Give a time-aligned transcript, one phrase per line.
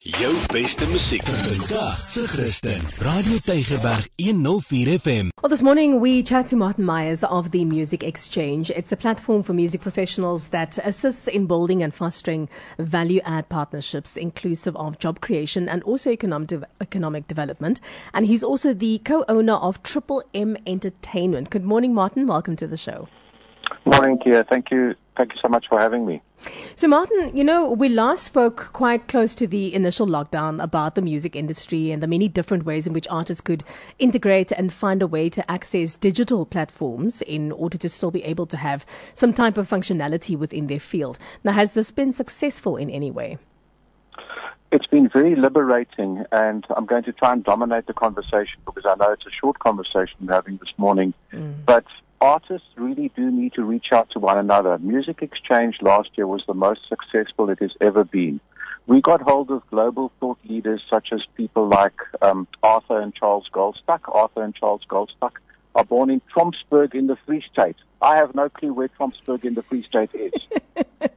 [0.00, 2.80] Jou beste musiek vandag se Christen.
[2.98, 5.30] Radio Tygerberg 104 FM.
[5.42, 8.70] Well, this morning we chat to Martin Myers of the Music Exchange.
[8.70, 12.48] It's a platform for music professionals that assists in building and fostering
[12.78, 17.80] value add partnerships inclusive of job creation and also economic, de- economic development.
[18.12, 21.48] And he's also the co owner of Triple M Entertainment.
[21.48, 22.26] Good morning, Martin.
[22.26, 23.08] Welcome to the show.
[23.86, 24.42] Morning, Kia.
[24.42, 24.94] Thank you.
[25.16, 26.20] Thank you so much for having me.
[26.74, 31.02] So, Martin, you know, we last spoke quite close to the initial lockdown about the
[31.02, 33.64] music industry and the many different ways in which artists could
[33.98, 38.46] integrate and find a way to access digital platforms in order to still be able
[38.46, 41.16] to have some type of functionality within their field.
[41.44, 43.38] Now, has this been successful in any way?
[44.72, 48.96] It's been very liberating, and I'm going to try and dominate the conversation because I
[48.96, 51.14] know it's a short conversation we're having this morning.
[51.32, 51.64] Mm.
[51.64, 51.86] But
[52.20, 54.78] artists really do need to reach out to one another.
[54.78, 58.40] Music Exchange last year was the most successful it has ever been.
[58.86, 63.48] We got hold of global thought leaders such as people like um, Arthur and Charles
[63.52, 64.00] Goldstuck.
[64.06, 65.32] Arthur and Charles Goldstuck
[65.74, 67.76] are born in Trompsburg in the Free State.
[68.00, 70.32] I have no clue where Trompsburg in the Free State is.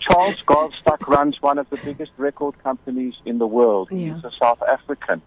[0.00, 3.88] Charles Goldstuck runs one of the biggest record companies in the world.
[3.90, 4.14] Yeah.
[4.14, 5.22] He's a South African.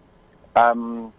[0.55, 1.13] Um,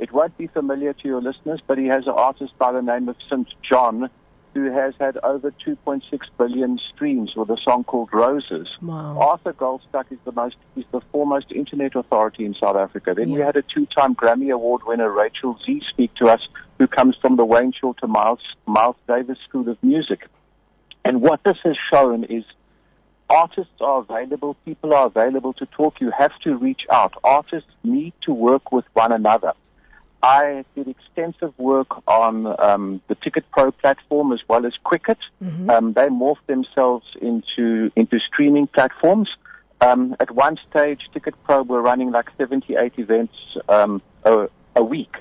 [0.00, 3.08] it won't be familiar to your listeners, but he has an artist by the name
[3.08, 4.10] of SAINt JHN
[4.54, 6.02] who has had over 2.6
[6.36, 8.68] billion streams with a song called Roses.
[8.82, 9.16] Wow.
[9.20, 13.14] Arthur Goldstuck is the most is the foremost internet authority in South Africa.
[13.16, 13.34] Then yeah.
[13.36, 16.40] we had a two-time Grammy Award winner, Rachel Z, speak to us,
[16.78, 20.26] who comes from the Wayne Shorter Miles Miles Davis School of Music.
[21.04, 22.44] And what this has shown is
[23.28, 26.00] artists are available, people are available to talk.
[26.00, 27.14] You have to reach out.
[27.22, 29.52] Artists need to work with one another.
[30.22, 35.18] I did extensive work on um, the Ticket Pro platform as well as Quicket.
[35.42, 35.70] Mm-hmm.
[35.70, 39.28] Um, they morphed themselves into into streaming platforms.
[39.80, 43.32] Um, at one stage, Ticket Pro were running like 78 events
[43.68, 45.16] um, a, a, week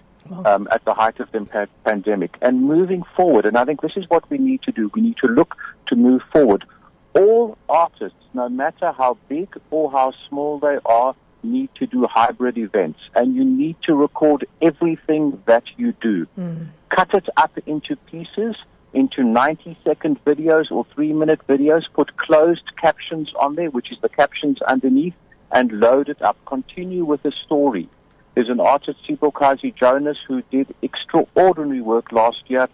[0.45, 2.37] um, at the height of the pandemic.
[2.41, 4.91] And moving forward, and I think this is what we need to do.
[4.93, 5.55] We need to look
[5.87, 6.65] to move forward.
[7.13, 12.57] All artists, no matter how big or how small they are, need to do hybrid
[12.57, 16.27] events and you need to record everything that you do.
[16.37, 16.67] Mm.
[16.89, 18.55] Cut it up into pieces,
[18.93, 23.97] into 90 second videos or three minute videos, put closed captions on there, which is
[24.01, 25.15] the captions underneath,
[25.51, 26.37] and load it up.
[26.45, 27.89] Continue with the story.
[28.35, 32.67] There's an artist, Siphokazi Jonas, who did extraordinary work last year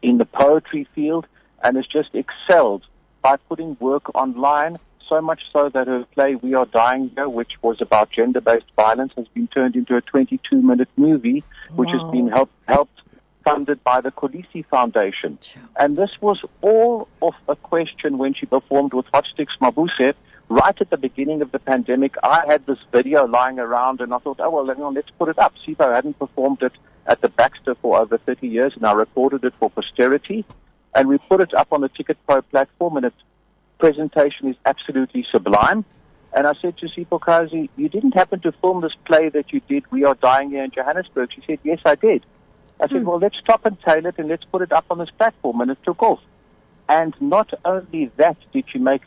[0.00, 1.26] in the poetry field
[1.62, 2.84] and has just excelled
[3.20, 4.78] by putting work online
[5.08, 9.12] so much so that her play We Are Dying Here, which was about gender-based violence,
[9.16, 12.04] has been turned into a 22-minute movie, which wow.
[12.04, 13.00] has been helped helped
[13.44, 15.38] funded by the Kolisi Foundation.
[15.40, 15.62] Sure.
[15.76, 20.14] And this was all of a question when she performed with Hot Stix Mabuse.
[20.48, 24.18] Right at the beginning of the pandemic, I had this video lying around and I
[24.18, 25.54] thought, oh, well, let's put it up.
[25.66, 26.72] Sipho hadn't performed it
[27.06, 30.44] at the Baxter for over 30 years and I recorded it for posterity.
[30.94, 33.22] And we put it up on the Ticket Pro platform and it's
[33.82, 35.84] presentation is absolutely sublime.
[36.32, 39.90] And I said to Siphokazi, you didn't happen to film this play that you did,
[39.90, 41.30] We Are Dying Here in Johannesburg.
[41.34, 42.24] She said, yes, I did.
[42.80, 43.06] I said, hmm.
[43.06, 45.60] well, let's stop and tail it and let's put it up on this platform.
[45.62, 46.20] And it took off.
[46.88, 49.02] And not only that did she make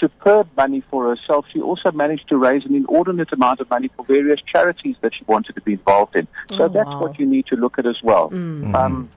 [0.00, 4.06] superb money for herself, she also managed to raise an inordinate amount of money for
[4.06, 6.26] various charities that she wanted to be involved in.
[6.48, 7.02] So oh, that's wow.
[7.02, 8.30] what you need to look at as well.
[8.30, 8.74] Mm.
[8.74, 9.10] Um,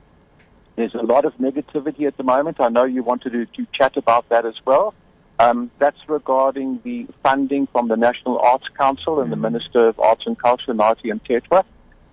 [0.76, 2.58] there's a lot of negativity at the moment.
[2.60, 4.94] I know you wanted to, to chat about that as well.
[5.38, 9.42] Um, that's regarding the funding from the National Arts Council and mm-hmm.
[9.42, 11.64] the Minister of Arts and Culture, Nathi and Mthethwa.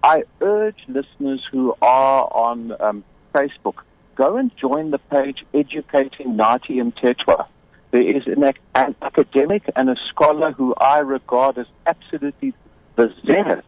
[0.03, 3.83] I urge listeners who are on um, Facebook,
[4.17, 7.47] go and join the page Educating Nathi and Mthethwa.
[7.93, 8.43] There is an,
[8.75, 12.55] an, academic and a scholar who I regard as absolutely
[12.97, 13.65] the zenith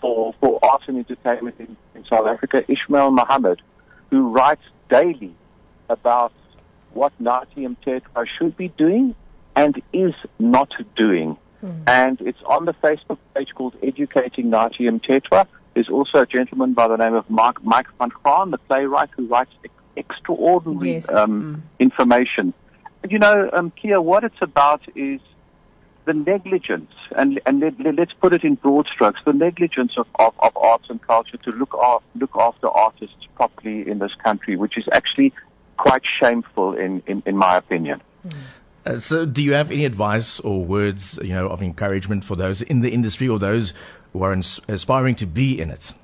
[0.00, 3.58] for, for art and entertainment in, in South Africa, Ismail Mahomed
[4.12, 5.34] who writes daily
[5.88, 6.34] about
[6.92, 9.14] what Nathi Mthethwa should be doing
[9.56, 11.38] and is not doing.
[11.64, 11.88] Mm.
[11.88, 15.46] And it's on the Facebook page called Educating Nathi Mthethwa.
[15.72, 19.26] There's also a gentleman by the name of Mark, Mike van Graan, the playwright, who
[19.28, 19.52] writes
[19.96, 21.10] extraordinary yes.
[21.10, 21.80] um, mm.
[21.80, 22.52] information.
[23.08, 25.22] You know, um, Kia, what it's about is
[26.04, 30.34] the negligence, and, and let, us put it in broad strokes, the negligence of, of,
[30.40, 34.76] of arts and culture to look, off, look after artists properly in this country, which
[34.76, 35.32] is actually
[35.76, 38.00] quite shameful in, in, in my opinion.
[38.84, 42.62] Uh, so, do you have any advice or words, you know, of encouragement for those
[42.62, 43.74] in the industry or those
[44.12, 45.94] who are ins- aspiring to be in it?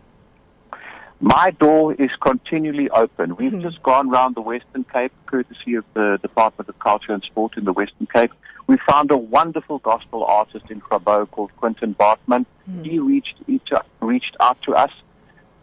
[1.20, 3.34] My door is continually open.
[3.34, 3.62] We've mm-hmm.
[3.62, 7.64] just gone around the Western Cape, courtesy of the Department of Culture and Sport in
[7.64, 8.32] the Western Cape.
[8.68, 12.44] We found a wonderful gospel artist in Grabouw called Quentin Bartman.
[12.82, 13.70] He reached each,
[14.00, 14.92] reached out to us.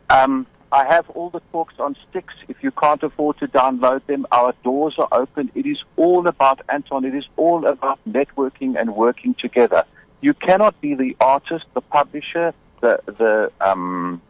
[0.10, 2.34] Um, I have all the talks on sticks.
[2.48, 5.52] If you can't afford to download them, our doors are open.
[5.54, 7.06] It is all about Anton.
[7.06, 9.86] It is all about networking and working together.
[10.22, 14.22] You cannot be the artist, the publisher, the the um,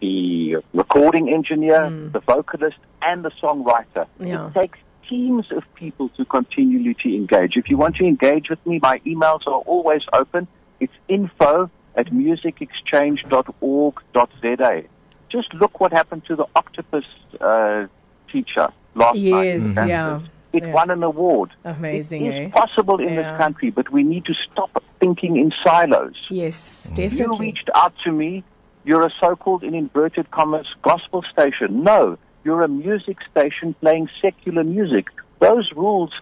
[0.00, 4.06] the recording engineer, the vocalist, and the songwriter.
[4.18, 4.48] Yeah.
[4.48, 7.56] It takes teams of people to continually to engage.
[7.56, 10.46] If you want to engage with me, my emails are always open.
[10.80, 14.82] It's info at musicexchange.org.za.
[15.28, 17.04] Just look what happened to the octopus
[17.40, 17.86] uh,
[18.30, 19.44] teacher last night.
[19.44, 19.88] Yes, in Kansas.
[19.88, 20.20] yeah,
[20.52, 20.72] It yeah.
[20.72, 21.50] won an award.
[21.64, 22.48] Amazing, It eh?
[22.50, 23.32] possible in Yeah.
[23.32, 26.14] this country, but we need to stop thinking in silos.
[26.30, 27.18] Yes, definitely.
[27.18, 28.44] You reached out to me.
[28.84, 31.82] You're a so-called, in inverted commas, gospel station.
[31.82, 35.08] No, you're a music station playing secular music.
[35.40, 36.12] Those rules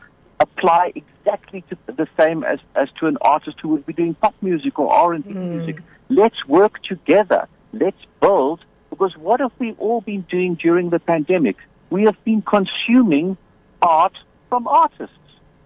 [0.41, 4.35] apply exactly to the same as, as to an artist who would be doing pop
[4.41, 5.77] music or R&B music.
[6.09, 7.47] Let's work together.
[7.75, 8.65] Let's build.
[8.89, 11.57] Because what have we all been doing during the pandemic?
[11.91, 13.37] We have been consuming
[13.83, 14.17] art
[14.49, 15.19] from artists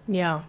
[0.07, 0.41] Yeah.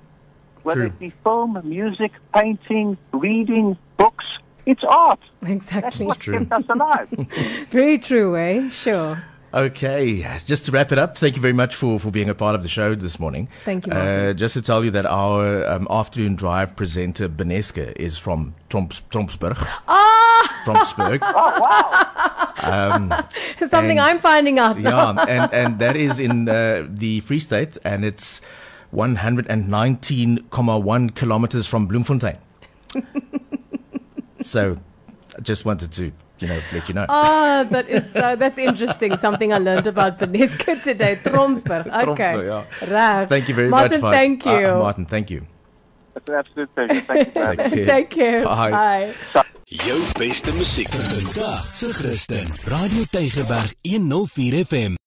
[0.65, 0.87] whether True.
[0.89, 4.25] it be film, music, painting, reading, books.
[4.67, 5.21] It's art.
[5.43, 5.81] Exactly.
[5.81, 6.07] That's Exactly.
[6.07, 6.39] what true.
[6.47, 7.09] kept us alive.
[7.71, 8.69] Very true, eh?
[8.69, 9.23] Sure.
[9.53, 12.55] Okay, just to wrap it up, thank you very much for, for being a part
[12.55, 13.49] of the show this morning.
[13.65, 14.37] Thank you, Uh, Martin.
[14.37, 19.57] just to tell you that our um, afternoon drive presenter, Beneska, is from Tromps, Trompsburg.
[19.89, 21.19] Ah, Trompsburg.
[21.23, 22.07] Oh, wow.
[22.63, 23.13] Um,
[23.69, 25.15] Something And- I'm finding out now.
[25.15, 28.41] yeah, and, and that is in uh, the Free State, and it's
[28.95, 32.37] 119,1 kilometers from Bloemfontein.
[34.43, 34.79] so,
[35.37, 37.07] I just wanted to, you know, let you know.
[37.09, 39.17] Ah, that is so, that's interesting.
[39.17, 41.17] Something I learned about Beneska today.
[41.17, 41.87] Trompsburg.
[42.11, 42.35] Okay.
[42.35, 43.19] Trompsburg, yeah.
[43.21, 43.29] Right.
[43.29, 44.13] Thank you very Martin, much.
[44.15, 44.67] thank you.
[44.69, 45.47] Uh, Martin, thank you.
[46.17, 47.01] It's an absolute pleasure.
[47.07, 47.85] Thank you for having me.
[47.85, 47.87] Take care.
[47.87, 48.45] Take care.
[48.45, 49.15] Bye.
[49.33, 49.45] Bye.
[49.71, 52.47] Jou beste musiek vandag se Christen.
[52.65, 54.97] Radio Tygerberg 104 FM.